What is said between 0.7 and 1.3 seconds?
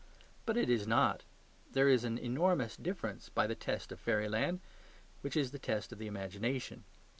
not.